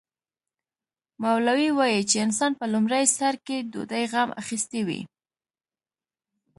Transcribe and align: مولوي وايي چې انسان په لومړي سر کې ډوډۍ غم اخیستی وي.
مولوي 1.23 1.69
وايي 1.77 2.01
چې 2.09 2.17
انسان 2.25 2.51
په 2.59 2.65
لومړي 2.73 3.03
سر 3.17 3.33
کې 3.45 3.57
ډوډۍ 3.71 4.03
غم 4.11 4.29
اخیستی 4.41 4.81
وي. 4.87 5.01